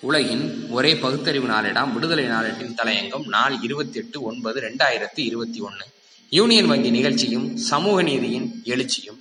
உலகின் 0.00 0.70
ஒரே 0.70 0.96
பகுத்தறிவு 0.96 1.48
நாளிடம் 1.48 1.92
விடுதலை 1.92 2.24
நாளேட்டின் 2.24 2.74
தலையங்கம் 2.82 3.26
நாள் 3.26 3.58
இருபத்தி 3.62 3.98
எட்டு 3.98 4.22
ஒன்பது 4.22 4.60
ரெண்டாயிரத்தி 4.60 5.20
இருபத்தி 5.20 5.60
ஒன்னு. 5.60 5.84
யூனியன் 6.30 6.66
வங்கி 6.66 6.90
நிகழ்ச்சியும் 6.90 7.56
சமூக 7.56 8.02
நீதியின் 8.02 8.62
எழுச்சியும். 8.64 9.18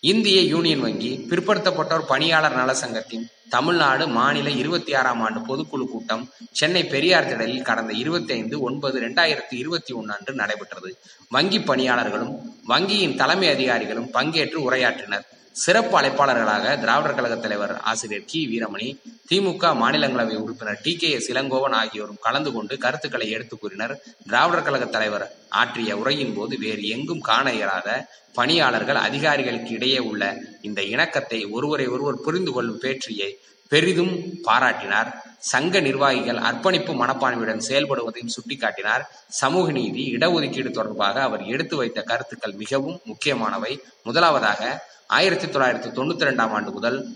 இந்திய 0.00 0.40
யூனியன் 0.40 0.80
வங்கி 0.80 1.26
பிற்படுத்தப்பட்டோர் 1.30 2.06
பணியாளர் 2.08 2.56
நல 2.56 2.74
சங்கத்தின் 2.74 3.28
தமிழ்நாடு 3.48 4.08
மாநில 4.08 4.50
இருபத்தி 4.50 4.94
ஆறாம் 4.94 5.20
ஆண்டு 5.20 5.40
பொதுக்குழு 5.40 5.84
கூட்டம் 5.84 6.28
சென்னை 6.52 6.84
பெரியார் 6.84 7.28
திடலில் 7.28 7.62
கடந்த 7.62 7.92
இருபத்தி 7.92 8.32
ஐந்து 8.32 8.60
ஒன்பது 8.60 9.00
இரண்டாயிரத்தி 9.00 9.52
இருபத்தி 9.52 9.94
ஒன்று 9.94 10.14
அன்று 10.18 10.34
நடைபெற்றது. 10.34 10.98
வங்கி 11.28 11.58
பணியாளர்களும் 11.58 12.36
வங்கியின் 12.68 13.16
தலைமை 13.16 13.48
அதிகாரிகளும் 13.48 14.12
பங்கேற்று 14.12 14.70
உரையாற்றினர். 14.70 15.26
சிறப்பு 15.52 16.00
அழைப்பாளர்களாக 16.00 16.80
திராவிடர் 16.80 17.14
கழக 17.14 17.36
தலைவர் 17.36 17.80
ஆசிரியர் 17.80 18.24
கி. 18.26 18.40
வீரமணி 18.52 18.88
திமுக 19.28 19.64
மாநிலங்களவை 19.82 20.36
உறுப்பினர் 20.36 20.80
டி. 20.82 20.96
கே. 20.96 21.10
எஸ் 21.10 21.30
இளங்கோவன் 21.32 21.72
ஆகியோரும் 21.72 22.18
கலந்து 22.20 22.52
கொண்டு 22.52 22.78
கருத்துக்களை 22.78 23.30
எடுத்து 23.30 23.58
கூறினர். 23.58 24.00
திராவிடர் 24.24 24.64
கழக 24.64 24.84
தலைவர் 24.84 25.32
ஆற்றிய 25.48 25.96
உரையின் 25.96 26.34
போது 26.34 26.58
வேறு 26.58 26.88
எங்கும் 26.88 27.20
காண 27.20 27.52
இயலாத 27.52 28.08
பணியாளர்கள் 28.32 28.96
அதிகாரிகளுக்கு 28.96 29.70
இடையே 29.70 29.98
உள்ள 29.98 30.36
இந்த 30.62 30.82
இணக்கத்தை 30.82 31.44
ஒருவரை 31.44 31.86
ஒருவர் 31.86 32.20
புரிந்து 32.20 32.52
கொள்ளும் 32.52 32.78
பேற்றியை 32.78 33.38
பெரிதும் 33.68 34.22
பாராட்டினார். 34.44 35.10
சங்க 35.38 35.80
நிர்வாகிகள் 35.80 36.36
அர்ப்பணிப்பு 36.36 37.04
மனப்பான்மையுடன் 37.04 37.66
செயல்படுவதையும் 37.68 38.34
சுட்டிக்காட்டினார். 38.36 39.02
சமூக 39.28 39.72
நீதி 39.72 40.16
இடஒதுக்கீடு 40.16 40.70
தொடர்பாக 40.70 41.22
அவர் 41.22 41.44
எடுத்து 41.44 41.76
வைத்த 41.76 42.02
கருத்துக்கள் 42.02 42.52
மிகவும் 42.52 43.00
முக்கியமானவை. 43.04 43.82
முதலாவதாக 44.02 44.88
ஆயிரத்தி 45.10 45.46
தொள்ளாயிரத்தி 45.46 45.90
தொண்ணூத்தி 45.98 46.24
ரெண்டாம் 46.28 46.50
ஆண்டு 46.50 46.70
முதல் 46.70 47.08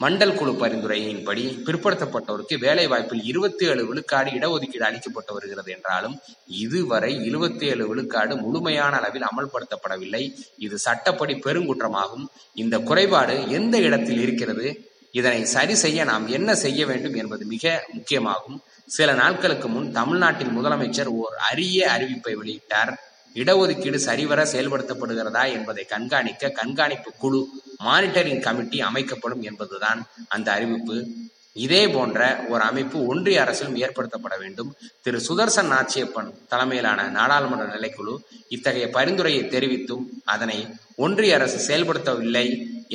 மண்டல் 0.00 0.34
குழு 0.34 0.52
பரிந்துரையின்படி 0.52 1.42
பிற்படுத்தப்பட்டோருக்கு 1.66 2.58
வேலை 2.58 2.86
வாய்ப்பில் 2.86 3.24
இருபத்தி 3.24 3.66
ஏழு 3.66 3.86
விழுக்காடு 3.86 4.30
இடஒதுக்கீடு 4.30 4.86
அளிக்கப்பட்டு 4.88 5.32
வருகிறது 5.32 5.72
என்றாலும் 5.72 6.18
இதுவரை 6.46 7.24
இருபத்தி 7.24 7.66
ஏழு 7.66 7.88
விழுக்காடு 7.88 8.36
முழுமையான 8.36 8.96
அளவில் 8.96 9.22
அமல்படுத்தப்படவில்லை. 9.22 10.22
இது 10.56 10.78
சட்டப்படி 10.78 11.34
பெருங்குற்றமாகும். 11.34 12.26
இந்த 12.54 12.78
குறைபாடு 12.78 13.50
எந்த 13.50 13.78
இடத்தில் 13.78 14.20
இருக்கிறது? 14.20 14.90
இதனை 15.10 15.44
சரி 15.44 15.74
செய்ய 15.74 16.04
நாம் 16.04 16.26
என்ன 16.28 16.54
செய்ய 16.54 16.86
வேண்டும் 16.86 17.14
என்பது 17.14 17.44
மிக 17.44 17.84
முக்கியமாகும். 17.92 18.58
சில 18.86 19.12
நாட்களுக்கு 19.12 19.68
முன் 19.68 19.92
தமிழ்நாட்டின் 19.92 20.56
முதலமைச்சர் 20.58 21.10
ஓர் 21.22 21.34
அரிய 21.50 21.90
அறிவிப்பை 21.90 22.34
வெளியிட்டார். 22.42 22.92
இடஒதுக்கீடு 23.34 23.94
சரிவர 23.94 24.44
செயல்படுத்தப்படுகிறதா 24.44 25.52
என்பதை 25.52 25.84
கண்காணிக்க 25.84 26.48
கண்காணிப்பு 26.48 27.12
குழு 27.18 27.46
மானிட்டரிங் 27.84 28.40
கமிட்டி 28.40 28.80
அமைக்கப்படும் 28.80 29.42
என்பதுதான் 29.42 30.06
அந்த 30.28 30.52
அறிவிப்பு. 30.52 31.06
இதே 31.52 31.88
போன்ற 31.88 32.44
ஒரு 32.48 32.62
அமைப்பு 32.62 33.06
ஒன்றிய 33.06 33.40
அரசிலும் 33.40 33.76
ஏற்படுத்தப்பட 33.76 34.38
வேண்டும். 34.38 34.74
திரு. 35.02 35.18
சுதர்சன் 35.18 35.70
நாச்சியப்பன் 35.70 36.30
தலைமையிலான 36.48 37.08
நாடாளுமன்ற 37.08 37.64
நிலைக்குழு 37.64 38.16
இத்தகைய 38.48 38.90
பரிந்துரையை 38.90 39.42
தெரிவித்தும் 39.44 40.04
அதனை 40.24 40.66
ஒன்றிய 40.96 41.34
அரசு 41.34 41.58
செயல்படுத்தவில்லை 41.66 42.46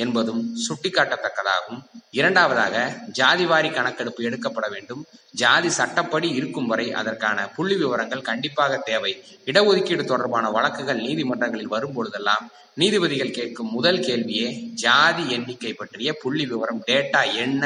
என்பதும் 0.04 0.42
சுட்டிக்காட்டத்தக்கதாகும். 0.64 1.80
இரண்டாவதாக 2.18 2.74
ஜாதிவாரி 3.18 3.70
கணக்கெடுப்பு 3.74 4.24
எடுக்கப்பட 4.28 4.66
வேண்டும். 4.74 5.02
ஜாதி 5.42 5.70
சட்டப்படி 5.78 6.28
இருக்கும் 6.38 6.70
வரை 6.72 6.86
அதற்கான 7.00 7.48
புள்ளி 7.56 7.76
விவரங்கள் 7.82 8.28
கண்டிப்பாக 8.30 8.76
தேவை. 8.90 9.12
இடஒதுக்கீடு 9.50 10.04
தொடர்பான 10.04 10.46
வழக்குகள் 10.56 11.04
நீதிமன்றங்களில் 11.06 11.74
வரும்பொழுதெல்லாம் 11.74 12.46
நீதிபதிகள் 12.82 13.36
கேட்கும் 13.38 13.72
முதல் 13.76 14.04
கேள்வியே 14.08 14.48
ஜாதி 14.84 15.24
எண்ணிக்கை 15.36 15.72
பற்றிய 15.72 16.12
புள்ளி 16.22 16.46
விவரம் 16.52 16.84
டேட்டா 16.86 17.22
என்ன 17.44 17.64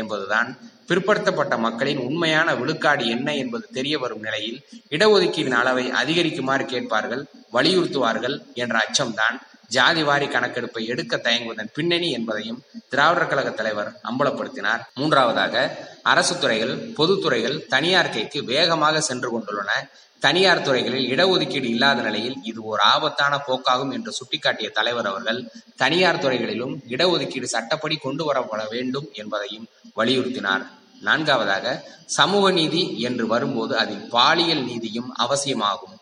என்பதுதான். 0.00 0.50
பிற்படுத்தப்பட்ட 0.90 1.54
மக்களின் 1.64 2.00
உண்மையான 2.08 2.48
விழுக்காடு 2.60 3.04
என்ன 3.14 3.28
என்பது 3.42 3.64
தெரிய 3.76 3.94
வரும் 3.98 4.22
நிலையில் 4.26 4.60
இடஒதுக்கீடின் 4.94 5.58
அளவை 5.60 5.84
அதிகரிக்குமாறு 6.00 6.64
கேட்பார்கள் 6.64 7.22
வலியுறுத்துவார்கள் 7.56 8.36
என்ற 8.62 8.76
அச்சம்தான் 8.84 9.36
ஜாதிவாரி 9.70 10.28
கணக்கெடுப்பை 10.30 10.86
எடுக்க 10.86 11.16
தயங்குவதன் 11.16 11.72
பின்னணி 11.74 12.10
என்பதையும் 12.10 12.62
திராவிடர் 12.88 13.26
கழக 13.26 13.50
தலைவர் 13.50 14.00
அம்பலப்படுத்தினார். 14.10 14.82
மூன்றாவதாக 14.94 15.78
அரசு 16.02 16.38
துறைகள் 16.38 16.92
பொதுத்துறைகள் 16.92 17.66
தனியார் 17.66 18.10
கைக்கு 18.10 18.44
வேகமாக 18.44 19.00
சென்று 19.00 19.38
கொண்டுள்ளன. 19.38 19.70
தனியார் 20.18 20.62
துறைகளில் 20.62 21.10
இடஒதுக்கீடு 21.14 21.64
இல்லாத 21.64 22.00
நிலையில் 22.00 22.38
இது 22.42 22.64
ஒரு 22.64 22.82
ஆபத்தான 22.82 23.40
போக்காகும் 23.46 23.92
என்று 23.92 24.12
சுட்டிக்காட்டிய 24.12 24.70
தலைவர் 24.70 25.06
அவர்கள் 25.06 25.50
தனியார் 25.76 26.18
துறைகளிலும் 26.18 26.82
இடஒதுக்கீடு 26.88 27.44
சட்டப்படி 27.44 27.96
கொண்டு 27.96 28.32
வரப்பட 28.32 28.68
வேண்டும் 28.70 29.08
என்பதையும் 29.12 29.68
வலியுறுத்தினார். 29.96 30.66
நான்காவதாக 31.00 31.84
சமூக 32.06 32.50
நீதி 32.50 33.00
என்று 33.00 33.26
வரும்போது 33.26 33.76
அதில் 33.76 34.08
பாலியல் 34.08 34.64
நீதியும் 34.64 35.12
அவசியமாகும். 35.14 35.97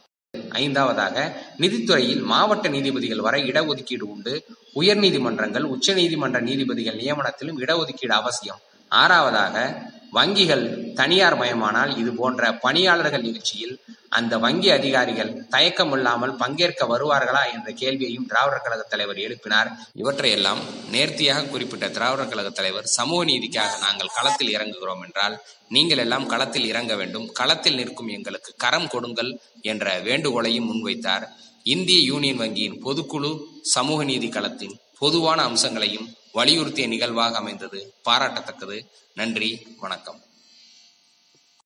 ஐந்தாவதாக 0.56 1.16
நிதித்துறையில் 1.58 2.22
மாவட்ட 2.22 2.68
நீதிபதிகள் 2.68 3.24
வரை 3.26 3.40
இடஒதுக்கீடு 3.50 4.06
உண்டு. 4.14 4.34
உயர் 4.72 4.96
நீதிமன்றங்கள் 4.96 5.66
உச்ச 5.74 5.94
நீதிமன்ற 5.94 6.40
நீதிபதிகள் 6.40 6.96
நியமனத்திலும் 6.96 7.60
இடஒதுக்கீடு 7.60 8.14
அவசியம். 8.20 8.60
ஆறாவதாக 8.90 9.56
வங்கிகள் 10.18 10.64
தனியார் 11.00 11.38
மயமானால் 11.40 11.92
இது 12.02 12.10
போன்ற 12.20 12.52
பணியாளர்கள் 12.64 13.26
நிகழ்ச்சியில் 13.28 13.74
அந்த 14.18 14.34
வங்கி 14.44 14.68
அதிகாரிகள் 14.70 15.30
தயக்கம் 15.54 15.92
இல்லாமல் 15.96 16.34
பங்கேற்க 16.42 16.82
வருவார்களா 16.92 17.42
என்ற 17.54 17.68
கேள்வியையும் 17.80 18.28
திராவிடர் 18.30 18.64
கழக 18.64 18.82
தலைவர் 18.82 19.18
எழுப்பினார். 19.24 19.68
இவற்றையெல்லாம் 20.02 20.60
நேர்த்தியாக 20.94 21.48
குறிப்பிட்ட 21.52 21.88
திராவிடர் 21.96 22.30
கழக 22.30 22.50
தலைவர் 22.50 22.86
சமூக 22.96 23.24
நீதிக்காக 23.24 23.72
நாங்கள் 23.86 24.14
களத்தில் 24.16 24.54
இறங்குகிறோம் 24.56 25.02
என்றால் 25.06 25.36
நீங்கள் 25.76 26.02
எல்லாம் 26.04 26.26
களத்தில் 26.32 26.70
இறங்க 26.72 26.94
வேண்டும் 26.94 27.26
களத்தில் 27.32 27.78
நிற்கும் 27.80 28.14
எங்களுக்கு 28.16 28.52
கரம் 28.64 28.88
கொடுங்கள் 28.88 29.30
என்ற 29.72 29.86
வேண்டுகோளையும் 30.08 30.70
முன்வைத்தார். 30.70 31.26
இந்திய 31.74 32.00
யூனியன் 32.10 32.40
வங்கியின் 32.40 32.80
பொதுக்குழு 32.84 33.30
சமூக 33.74 34.00
நீதி 34.04 34.28
களத்தின் 34.28 34.74
பொதுவான 34.98 35.42
அம்சங்களையும் 35.42 36.14
வலியுறுத்திய 36.34 36.88
நிகழ்வாக 36.88 37.36
அமைந்தது. 37.36 37.94
பாராட்டத்தக்கது. 38.04 38.86
நன்றி. 39.14 39.76
வணக்கம். 39.78 40.25